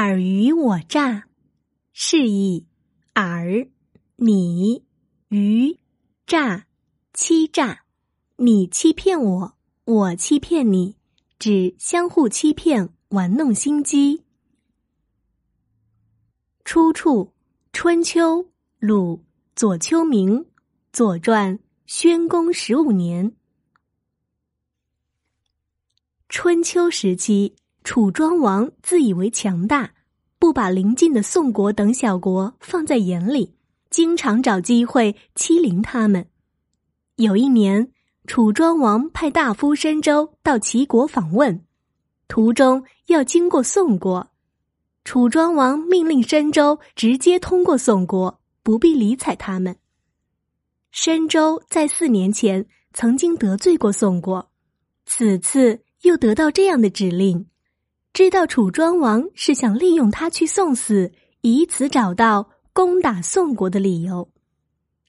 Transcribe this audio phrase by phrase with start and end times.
[0.00, 1.24] 尔虞我诈，
[1.92, 2.66] 是以
[3.12, 3.68] 尔、
[4.16, 4.82] 你、
[5.28, 5.78] 虞、
[6.26, 6.66] 诈、
[7.12, 7.84] 欺诈。
[8.36, 10.96] 你欺骗我，我欺骗你，
[11.38, 14.24] 指相互欺骗、玩弄心机。
[16.64, 17.24] 出处：
[17.70, 18.44] 《春秋·
[18.78, 19.22] 鲁
[19.54, 20.38] 左丘明
[20.94, 23.36] 《左传》宣公十五年。
[26.30, 27.54] 春秋时期，
[27.92, 29.90] 楚庄王自以为强大，
[30.38, 33.56] 不把邻近的宋国等小国放在眼里，
[33.90, 36.24] 经常找机会欺凌他们。
[37.16, 37.90] 有一年，
[38.28, 41.64] 楚庄王派大夫申州到齐国访问，
[42.28, 44.30] 途中要经过宋国。
[45.02, 49.74] 楚庄王命令申州直接通过宋国，不必理睬他们。
[50.92, 54.48] 申州在四年前曾经得罪过宋国，
[55.06, 57.46] 此次又得到这样的指令，
[58.12, 64.28] 知道楚庄王是想利用他去送死，以此找到攻打宋国的理由。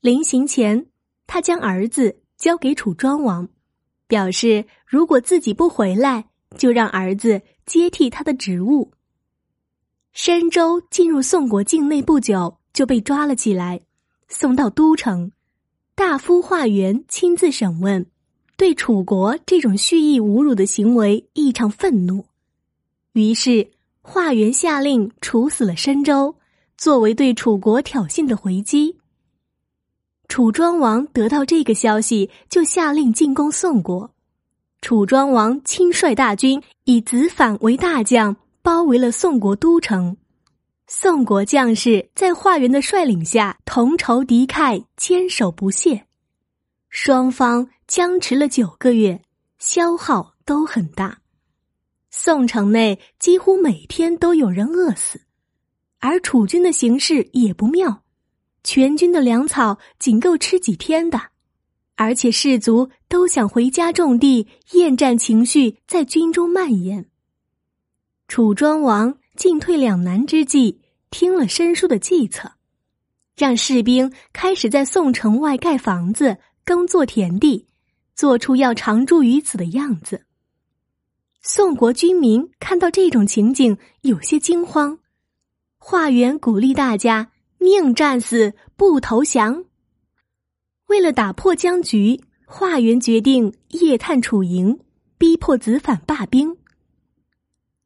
[0.01, 0.85] 临行前，
[1.25, 3.49] 他将儿子交给楚庄王，
[4.07, 8.91] 表示如果自己不回来，就让儿子接替他的职务。
[10.13, 13.81] 申州进入宋国境内不久，就被抓了起来，
[14.27, 15.31] 送到都城。
[15.95, 18.05] 大夫华元亲自审问，
[18.57, 22.25] 对楚国这种蓄意侮辱的行为异常愤怒。
[23.13, 26.35] 于是华元下令处死了申州，
[26.77, 28.97] 作为对楚国挑衅的回击。
[30.27, 34.11] 楚庄王得到这个消息，就下令进攻宋国。
[34.81, 38.37] 楚庄王亲率大军，以子反为大将。
[38.63, 40.17] 包围了宋国都城，
[40.85, 46.05] 宋国将士在华元的率领下同仇敌忾，坚守不懈。
[46.87, 49.19] 双方僵持了九个月，
[49.57, 51.20] 消耗都很大。
[52.13, 55.21] 宋城内几乎每天都有人饿死，
[55.99, 58.03] 而楚军的形势也不妙，
[58.65, 61.19] 全军的粮草仅够吃几天的，
[61.95, 67.09] 而且士卒都想回家种地，厌战情绪在军中蔓延。
[68.27, 70.81] 楚庄王进退两难之际，
[71.11, 72.51] 听了申叔的计策，
[73.37, 77.67] 让士兵开始在宋城外盖房子、耕作田地，
[78.15, 80.25] 做出要常住于此的样子。
[81.43, 84.99] 宋国军民看到这种情景，有些惊慌。
[85.79, 89.65] 华元鼓励大家宁战死不投降。
[90.85, 94.81] 为了打破僵局，华元决定夜探楚营，
[95.17, 96.57] 逼迫子反罢兵。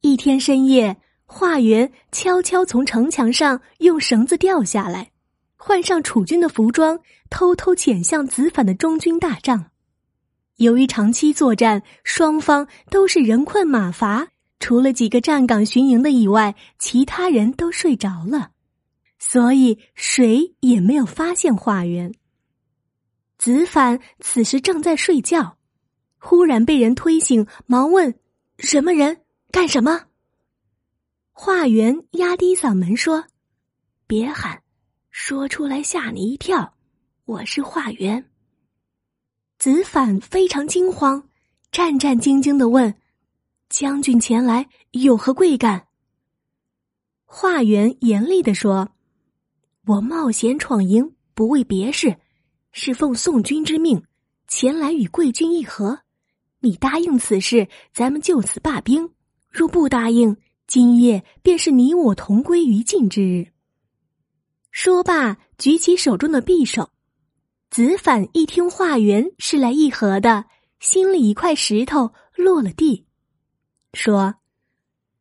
[0.01, 5.11] 一天深夜，华元悄悄从城墙上用绳子掉下来，
[5.55, 6.99] 换上楚军的服装，
[7.29, 9.71] 偷偷潜向子反的中军大帐。
[10.57, 14.29] 由于长期作战，双方都是人困马乏，
[14.59, 18.51] 除了几个站岗巡营的以外，其他人都睡着了，
[19.19, 22.13] 所以谁也没有发现华元。
[23.37, 25.57] 子反此时正在睡觉，
[26.19, 28.15] 忽然被人推醒，忙问
[28.57, 30.03] ：“什么人？”干什么？
[31.33, 33.25] 华元压低嗓门说
[34.07, 34.63] ：“别喊，
[35.11, 36.75] 说出来吓你一跳。
[37.25, 38.25] 我是华元。”
[39.57, 41.29] 子反非常惊慌，
[41.71, 42.93] 战战兢兢的问
[43.69, 45.87] ：“将军前来有何贵干？”
[47.25, 48.89] 华元严厉的说
[49.87, 52.17] ：“我冒险闯营，不为别事，
[52.71, 54.03] 是奉宋军之命
[54.47, 55.99] 前来与贵军议和。
[56.59, 59.09] 你答应此事，咱们就此罢兵。”
[59.49, 60.35] 若不答应，
[60.67, 63.47] 今夜便是你我同归于尽之日。
[64.69, 66.89] 说罢，举起手中的匕首。
[67.75, 70.45] 子反一听华元是来议和的，
[70.79, 73.05] 心里一块石头落了地，
[73.93, 74.35] 说：“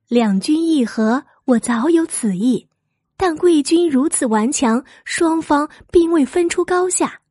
[0.06, 2.68] 两军议和，我早有此意，
[3.16, 7.22] 但贵军如此顽强，双方并未分出高下，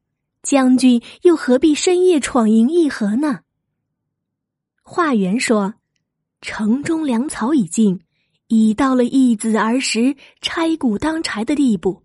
[0.42, 3.40] 将军又何必深夜闯营议和呢？”
[4.84, 5.76] 华元说。
[6.42, 8.02] 城中粮草已尽，
[8.48, 12.03] 已到了易子而食、拆谷当柴的地步。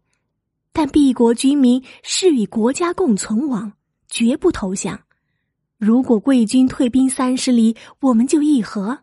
[0.79, 3.73] 但敝国军民是与国家共存亡，
[4.09, 5.01] 绝不投降。
[5.77, 9.01] 如果贵军退兵三十里，我们就议和。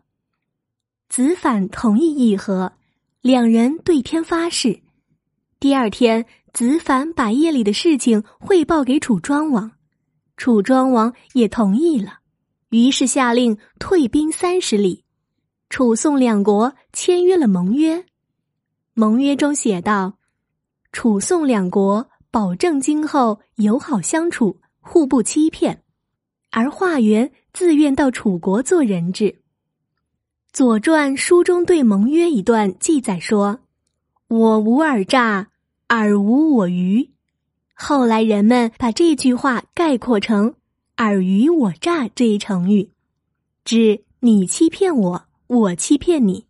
[1.10, 2.72] 子反同意议和，
[3.20, 4.80] 两人对天发誓。
[5.60, 6.24] 第二天，
[6.54, 9.72] 子反把夜里的事情汇报给楚庄王，
[10.38, 12.20] 楚庄王也同意了，
[12.70, 15.04] 于是下令退兵三十里。
[15.68, 18.06] 楚宋两国签约了盟约，
[18.94, 20.16] 盟约中写道
[20.96, 25.82] ：“楚宋两国保证今后友好相处，互不欺骗。”
[26.50, 29.42] 而华元自愿到楚国做人质。
[30.54, 33.60] 左传》书中对盟约一段记载说
[34.28, 35.48] ：“我无尔诈，
[35.88, 37.10] 尔无我虞。”
[37.76, 40.54] 后来人们把这句话概括成
[40.96, 42.90] “尔虞我诈”这一成语，
[43.66, 46.46] 指你欺骗我，我欺骗你，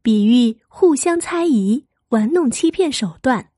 [0.00, 3.50] 比喻互相猜疑、玩弄欺骗手段。